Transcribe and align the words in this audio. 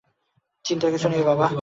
চিন্তার 0.65 0.89
কিছু 0.91 1.07
নেই, 1.09 1.23
বাবা। 1.23 1.47